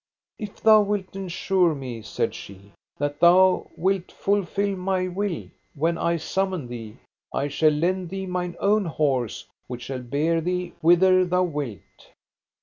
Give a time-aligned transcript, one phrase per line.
[0.39, 6.17] If thou wilt ensure me, said she, that thou wilt fulfil my will when I
[6.17, 6.97] summon thee,
[7.31, 12.07] I shall lend thee mine own horse which shall bear thee whither thou wilt.